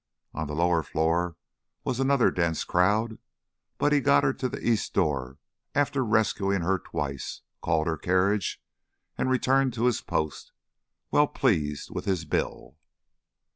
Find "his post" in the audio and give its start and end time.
9.85-10.53